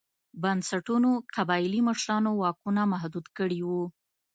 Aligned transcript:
بنسټونو 0.41 1.09
قبایلي 1.35 1.81
مشرانو 1.89 2.31
واکونه 2.41 2.81
محدود 2.93 3.25
کړي 3.37 3.59
وو. 3.67 3.83